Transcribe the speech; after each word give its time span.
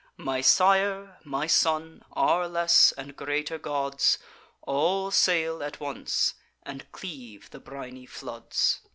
My 0.17 0.41
sire, 0.41 1.19
my 1.23 1.45
son, 1.45 2.01
our 2.13 2.47
less 2.47 2.91
and 2.93 3.15
greater 3.15 3.59
gods, 3.59 4.17
All 4.63 5.11
sail 5.11 5.61
at 5.61 5.79
once, 5.79 6.33
and 6.63 6.91
cleave 6.91 7.51
the 7.51 7.59
briny 7.59 8.07
floods. 8.07 8.81